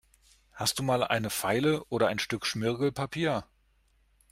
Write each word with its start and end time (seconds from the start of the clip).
Hast 0.53 0.79
du 0.79 0.83
mal 0.83 1.03
eine 1.03 1.29
Feile 1.29 1.83
oder 1.89 2.07
ein 2.07 2.17
Stück 2.17 2.47
Schmirgelpapier? 2.47 3.43